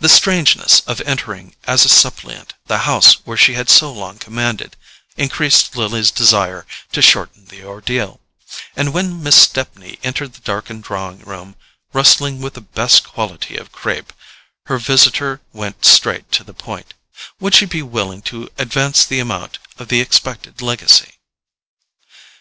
[0.00, 4.74] The strangeness of entering as a suppliant the house where she had so long commanded,
[5.16, 8.18] increased Lily's desire to shorten the ordeal;
[8.74, 11.54] and when Miss Stepney entered the darkened drawing room,
[11.92, 14.12] rustling with the best quality of crape,
[14.66, 16.94] her visitor went straight to the point:
[17.38, 21.20] would she be willing to advance the amount of the expected legacy?